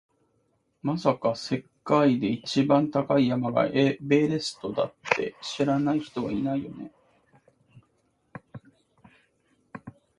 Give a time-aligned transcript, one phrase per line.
[0.81, 6.91] まさか、世界で一番高い山がエベレストだって知らない人はいないよね？